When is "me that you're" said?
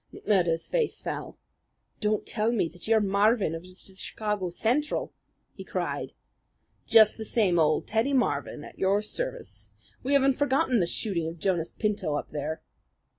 2.51-2.99